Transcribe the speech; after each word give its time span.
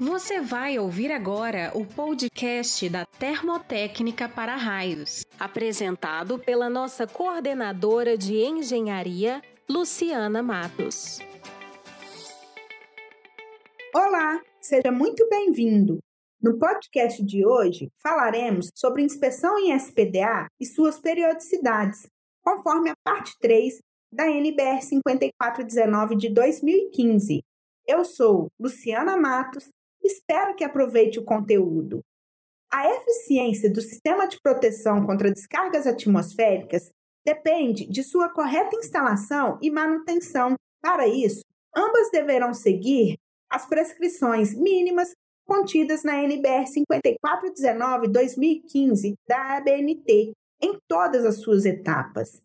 Você 0.00 0.40
vai 0.40 0.76
ouvir 0.76 1.12
agora 1.12 1.70
o 1.72 1.86
podcast 1.86 2.88
da 2.88 3.06
Termotécnica 3.06 4.28
para 4.28 4.56
Raios, 4.56 5.24
apresentado 5.38 6.36
pela 6.36 6.68
nossa 6.68 7.06
coordenadora 7.06 8.18
de 8.18 8.34
engenharia, 8.34 9.40
Luciana 9.70 10.42
Matos. 10.42 11.20
Olá, 13.94 14.42
seja 14.60 14.90
muito 14.90 15.28
bem-vindo. 15.28 16.00
No 16.42 16.58
podcast 16.58 17.24
de 17.24 17.46
hoje, 17.46 17.88
falaremos 18.02 18.70
sobre 18.74 19.00
inspeção 19.00 19.56
em 19.60 19.72
SPDA 19.76 20.48
e 20.58 20.66
suas 20.66 20.98
periodicidades, 20.98 22.08
conforme 22.42 22.90
a 22.90 22.96
parte 23.04 23.32
3 23.38 23.78
da 24.12 24.28
NBR 24.28 24.82
5419 24.82 26.16
de 26.16 26.30
2015. 26.30 27.44
Eu 27.86 28.02
sou 28.02 28.48
Luciana 28.58 29.14
Matos, 29.14 29.68
espero 30.04 30.54
que 30.54 30.64
aproveite 30.64 31.18
o 31.18 31.24
conteúdo. 31.24 32.00
A 32.72 32.88
eficiência 32.88 33.72
do 33.72 33.80
sistema 33.80 34.26
de 34.26 34.38
proteção 34.40 35.06
contra 35.06 35.30
descargas 35.30 35.86
atmosféricas 35.86 36.90
depende 37.24 37.86
de 37.86 38.02
sua 38.02 38.28
correta 38.28 38.76
instalação 38.76 39.58
e 39.62 39.70
manutenção. 39.70 40.54
Para 40.82 41.06
isso, 41.06 41.42
ambas 41.74 42.10
deverão 42.10 42.52
seguir 42.52 43.16
as 43.50 43.66
prescrições 43.66 44.54
mínimas 44.54 45.14
contidas 45.46 46.02
na 46.02 46.22
NBR 46.22 46.64
5419-2015 47.24 49.14
da 49.28 49.56
ABNT 49.56 50.32
em 50.60 50.78
todas 50.88 51.24
as 51.24 51.36
suas 51.36 51.64
etapas. 51.64 52.42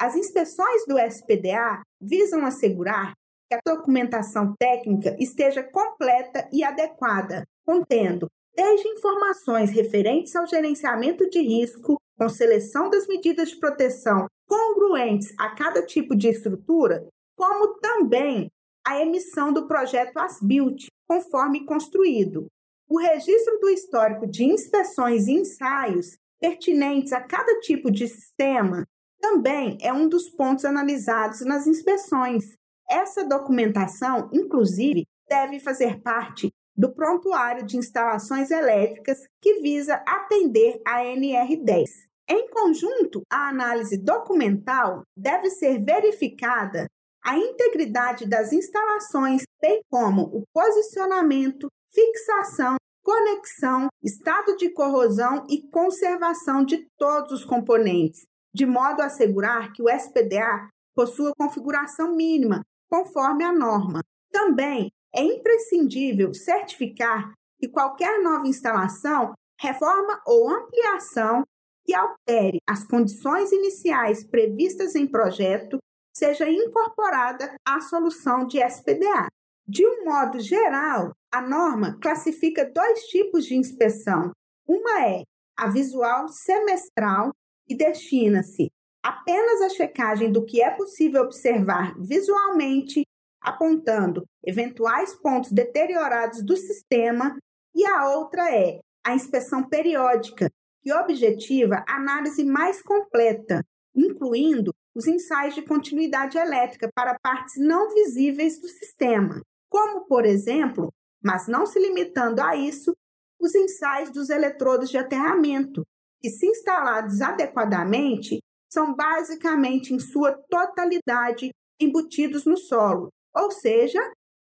As 0.00 0.14
inspeções 0.16 0.84
do 0.86 0.98
SPDA 0.98 1.82
visam 2.00 2.44
assegurar 2.44 3.12
que 3.52 3.70
a 3.70 3.74
documentação 3.74 4.54
técnica 4.58 5.14
esteja 5.18 5.62
completa 5.62 6.48
e 6.50 6.64
adequada, 6.64 7.44
contendo 7.66 8.26
desde 8.54 8.88
informações 8.88 9.70
referentes 9.70 10.34
ao 10.34 10.46
gerenciamento 10.46 11.28
de 11.28 11.40
risco, 11.40 11.98
com 12.18 12.28
seleção 12.28 12.88
das 12.88 13.06
medidas 13.06 13.50
de 13.50 13.58
proteção 13.58 14.26
congruentes 14.46 15.34
a 15.38 15.54
cada 15.54 15.84
tipo 15.84 16.14
de 16.14 16.28
estrutura, 16.28 17.06
como 17.36 17.78
também 17.78 18.48
a 18.86 19.00
emissão 19.00 19.52
do 19.52 19.66
projeto 19.66 20.16
ASBILT, 20.16 20.86
conforme 21.06 21.66
construído. 21.66 22.46
O 22.88 22.98
registro 22.98 23.58
do 23.60 23.68
histórico 23.68 24.26
de 24.26 24.44
inspeções 24.44 25.26
e 25.26 25.32
ensaios 25.32 26.16
pertinentes 26.40 27.12
a 27.12 27.20
cada 27.20 27.60
tipo 27.60 27.90
de 27.90 28.08
sistema 28.08 28.84
também 29.20 29.78
é 29.80 29.92
um 29.92 30.08
dos 30.08 30.28
pontos 30.28 30.64
analisados 30.64 31.42
nas 31.42 31.66
inspeções. 31.66 32.56
Essa 32.88 33.24
documentação, 33.24 34.28
inclusive, 34.32 35.04
deve 35.28 35.58
fazer 35.58 36.00
parte 36.00 36.50
do 36.76 36.92
prontuário 36.92 37.64
de 37.64 37.76
instalações 37.76 38.50
elétricas 38.50 39.18
que 39.40 39.60
visa 39.60 40.02
atender 40.06 40.80
a 40.86 41.02
NR10. 41.02 41.88
Em 42.28 42.48
conjunto, 42.48 43.22
a 43.30 43.48
análise 43.48 43.96
documental 43.96 45.02
deve 45.16 45.50
ser 45.50 45.82
verificada 45.84 46.86
a 47.24 47.36
integridade 47.36 48.28
das 48.28 48.52
instalações, 48.52 49.42
bem 49.60 49.80
como 49.90 50.22
o 50.22 50.42
posicionamento, 50.52 51.68
fixação, 51.92 52.76
conexão, 53.02 53.88
estado 54.02 54.56
de 54.56 54.70
corrosão 54.70 55.46
e 55.48 55.62
conservação 55.68 56.64
de 56.64 56.86
todos 56.98 57.32
os 57.32 57.44
componentes, 57.44 58.22
de 58.54 58.66
modo 58.66 59.02
a 59.02 59.06
assegurar 59.06 59.72
que 59.72 59.82
o 59.82 59.88
SPDA 59.88 60.68
possua 60.94 61.32
configuração 61.38 62.14
mínima, 62.14 62.62
conforme 62.92 63.42
a 63.42 63.50
norma. 63.50 64.02
Também 64.30 64.92
é 65.14 65.22
imprescindível 65.22 66.34
certificar 66.34 67.32
que 67.58 67.66
qualquer 67.66 68.22
nova 68.22 68.46
instalação, 68.46 69.32
reforma 69.58 70.20
ou 70.26 70.50
ampliação 70.50 71.42
que 71.86 71.94
altere 71.94 72.58
as 72.68 72.84
condições 72.84 73.50
iniciais 73.50 74.22
previstas 74.22 74.94
em 74.94 75.06
projeto 75.06 75.78
seja 76.14 76.50
incorporada 76.50 77.54
à 77.66 77.80
solução 77.80 78.44
de 78.44 78.62
SPDA. 78.62 79.26
De 79.66 79.86
um 79.86 80.04
modo 80.04 80.38
geral, 80.38 81.12
a 81.32 81.40
norma 81.40 81.98
classifica 81.98 82.70
dois 82.74 83.04
tipos 83.04 83.46
de 83.46 83.56
inspeção. 83.56 84.32
Uma 84.68 85.06
é 85.06 85.22
a 85.56 85.66
visual 85.68 86.28
semestral, 86.28 87.30
que 87.66 87.74
destina-se 87.74 88.70
apenas 89.02 89.60
à 89.62 89.68
checagem 89.68 90.30
do 90.30 90.44
que 90.44 90.62
é 90.62 90.70
possível 90.70 91.22
observar 91.22 91.94
visualmente, 91.98 93.02
apontando 93.40 94.24
eventuais 94.44 95.14
pontos 95.14 95.50
deteriorados 95.50 96.42
do 96.42 96.56
sistema, 96.56 97.36
e 97.74 97.84
a 97.84 98.10
outra 98.10 98.54
é 98.54 98.80
a 99.04 99.14
inspeção 99.14 99.64
periódica, 99.68 100.50
que 100.82 100.92
objetiva 100.92 101.84
análise 101.88 102.44
mais 102.44 102.82
completa, 102.82 103.64
incluindo 103.94 104.72
os 104.94 105.06
ensaios 105.06 105.54
de 105.54 105.62
continuidade 105.62 106.38
elétrica 106.38 106.90
para 106.94 107.18
partes 107.18 107.54
não 107.56 107.92
visíveis 107.94 108.60
do 108.60 108.68
sistema, 108.68 109.40
como, 109.68 110.06
por 110.06 110.26
exemplo, 110.26 110.92
mas 111.22 111.46
não 111.46 111.66
se 111.66 111.78
limitando 111.78 112.40
a 112.40 112.56
isso, 112.56 112.92
os 113.40 113.54
ensaios 113.54 114.10
dos 114.10 114.28
eletrodos 114.28 114.90
de 114.90 114.98
aterramento, 114.98 115.82
que, 116.20 116.28
se 116.28 116.46
instalados 116.46 117.20
adequadamente, 117.20 118.38
são 118.72 118.94
basicamente 118.94 119.92
em 119.92 119.98
sua 119.98 120.32
totalidade 120.32 121.50
embutidos 121.78 122.46
no 122.46 122.56
solo, 122.56 123.10
ou 123.36 123.50
seja, 123.50 124.00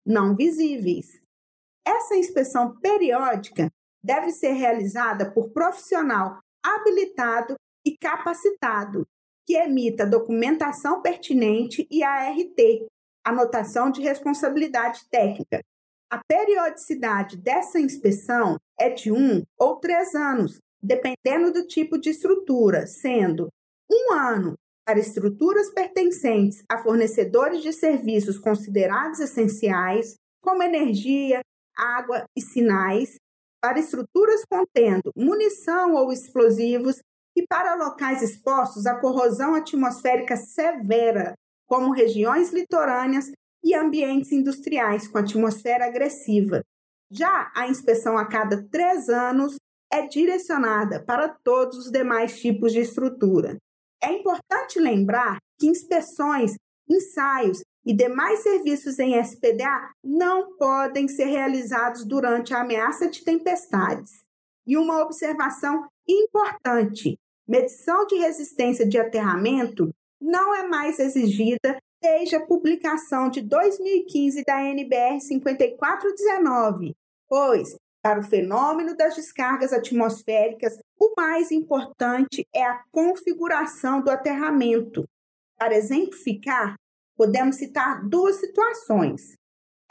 não 0.06 0.34
visíveis. 0.34 1.22
Essa 1.86 2.16
inspeção 2.16 2.80
periódica 2.80 3.70
deve 4.02 4.32
ser 4.32 4.54
realizada 4.54 5.30
por 5.30 5.50
profissional 5.50 6.40
habilitado 6.64 7.56
e 7.86 7.98
capacitado, 7.98 9.06
que 9.46 9.56
emita 9.56 10.06
documentação 10.06 11.02
pertinente 11.02 11.86
e 11.92 12.02
ART, 12.02 12.88
anotação 13.26 13.92
de 13.92 14.02
responsabilidade 14.02 15.02
técnica. 15.10 15.62
A 16.10 16.22
periodicidade 16.26 17.36
dessa 17.36 17.78
inspeção 17.78 18.58
é 18.80 18.90
de 18.90 19.12
um 19.12 19.44
ou 19.60 19.76
três 19.82 20.16
anos, 20.16 20.60
dependendo 20.82 21.52
do 21.52 21.68
tipo 21.68 21.98
de 21.98 22.12
estrutura, 22.12 22.88
sendo 22.88 23.50
um 23.94 24.14
ano 24.14 24.56
para 24.86 25.00
estruturas 25.00 25.70
pertencentes 25.72 26.64
a 26.68 26.78
fornecedores 26.78 27.62
de 27.62 27.72
serviços 27.72 28.38
considerados 28.40 29.20
essenciais, 29.20 30.16
como 30.42 30.64
energia, 30.64 31.42
água 31.78 32.26
e 32.36 32.42
sinais, 32.42 33.16
para 33.62 33.80
estruturas 33.80 34.44
contendo 34.50 35.12
munição 35.16 35.94
ou 35.94 36.12
explosivos 36.12 37.00
e 37.36 37.46
para 37.48 37.76
locais 37.76 38.22
expostos 38.22 38.86
à 38.86 39.00
corrosão 39.00 39.56
atmosférica 39.56 40.36
severa, 40.36 41.34
como 41.66 41.94
regiões 41.94 42.52
litorâneas 42.52 43.32
e 43.64 43.74
ambientes 43.74 44.32
industriais 44.32 45.08
com 45.08 45.18
atmosfera 45.18 45.86
agressiva. 45.86 46.62
Já 47.10 47.52
a 47.56 47.68
inspeção 47.68 48.18
a 48.18 48.26
cada 48.26 48.62
três 48.70 49.08
anos 49.08 49.56
é 49.92 50.08
direcionada 50.08 51.02
para 51.02 51.30
todos 51.30 51.78
os 51.78 51.92
demais 51.92 52.40
tipos 52.40 52.74
de 52.74 52.80
estrutura. 52.80 53.58
É 54.04 54.12
importante 54.12 54.80
lembrar 54.80 55.38
que 55.58 55.68
inspeções, 55.68 56.56
ensaios 56.90 57.62
e 57.86 57.96
demais 57.96 58.40
serviços 58.40 59.00
em 59.00 59.18
SPDA 59.20 59.92
não 60.04 60.58
podem 60.58 61.08
ser 61.08 61.26
realizados 61.26 62.06
durante 62.06 62.54
a 62.54 62.62
ameaça 62.62 63.10
de 63.10 63.24
tempestades. 63.24 64.24
E 64.68 64.78
uma 64.78 65.02
observação 65.02 65.88
importante: 66.08 67.18
medição 67.48 68.06
de 68.08 68.16
resistência 68.16 68.88
de 68.88 68.98
aterramento 68.98 69.90
não 70.22 70.54
é 70.54 70.68
mais 70.68 71.00
exigida 71.00 71.78
desde 72.02 72.36
a 72.36 72.46
publicação 72.46 73.30
de 73.30 73.42
2015 73.42 74.44
da 74.44 74.62
NBR 74.62 75.22
5419, 75.22 76.94
pois, 77.30 77.78
para 78.02 78.20
o 78.20 78.24
fenômeno 78.24 78.96
das 78.98 79.16
descargas 79.16 79.72
atmosféricas, 79.72 80.78
o 81.04 81.14
mais 81.18 81.52
importante 81.52 82.48
é 82.56 82.64
a 82.64 82.82
configuração 82.90 84.02
do 84.02 84.10
aterramento. 84.10 85.04
Para 85.60 85.76
exemplificar, 85.76 86.76
podemos 87.18 87.58
citar 87.58 88.08
duas 88.08 88.38
situações. 88.38 89.34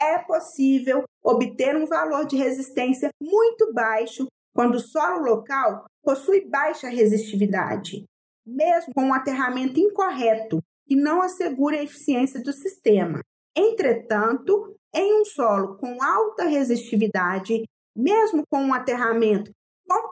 É 0.01 0.17
possível 0.17 1.03
obter 1.23 1.77
um 1.77 1.85
valor 1.85 2.25
de 2.25 2.35
resistência 2.35 3.09
muito 3.21 3.71
baixo 3.71 4.25
quando 4.55 4.75
o 4.75 4.79
solo 4.79 5.23
local 5.23 5.85
possui 6.03 6.49
baixa 6.49 6.89
resistividade, 6.89 8.05
mesmo 8.45 8.91
com 8.93 9.03
um 9.03 9.13
aterramento 9.13 9.79
incorreto 9.79 10.59
que 10.87 10.95
não 10.95 11.21
assegura 11.21 11.77
a 11.77 11.83
eficiência 11.83 12.41
do 12.41 12.51
sistema. 12.51 13.21
Entretanto, 13.55 14.75
em 14.93 15.21
um 15.21 15.25
solo 15.25 15.77
com 15.77 16.03
alta 16.03 16.45
resistividade, 16.45 17.63
mesmo 17.95 18.43
com 18.49 18.63
um 18.63 18.73
aterramento 18.73 19.51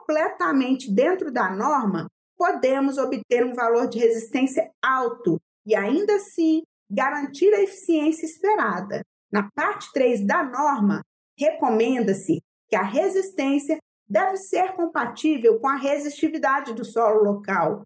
completamente 0.02 0.92
dentro 0.92 1.32
da 1.32 1.50
norma, 1.50 2.06
podemos 2.36 2.98
obter 2.98 3.44
um 3.44 3.54
valor 3.54 3.88
de 3.88 3.98
resistência 3.98 4.70
alto 4.82 5.38
e 5.66 5.74
ainda 5.74 6.16
assim 6.16 6.62
garantir 6.90 7.52
a 7.54 7.62
eficiência 7.62 8.26
esperada. 8.26 9.02
Na 9.32 9.48
parte 9.54 9.90
3 9.92 10.26
da 10.26 10.42
norma, 10.42 11.02
Recomenda-se 11.38 12.40
que 12.68 12.76
a 12.76 12.82
resistência 12.82 13.78
deve 14.08 14.36
ser 14.36 14.74
compatível 14.74 15.58
com 15.58 15.68
a 15.68 15.76
resistividade 15.76 16.74
do 16.74 16.84
solo 16.84 17.22
local, 17.22 17.82